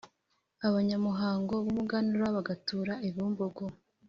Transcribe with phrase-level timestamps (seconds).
[0.67, 3.65] abanyamuhango b’umuganura, bagatura i Bumbogo;